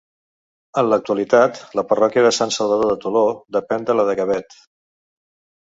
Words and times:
En 0.81 0.87
l'actualitat, 0.93 1.59
la 1.79 1.83
parròquia 1.91 2.25
de 2.29 2.33
Sant 2.37 2.53
Salvador 2.57 2.89
de 2.93 2.97
Toló 3.05 3.23
depèn 3.59 3.89
de 3.91 3.97
la 3.99 4.07
de 4.09 4.21
Gavet. 4.23 4.61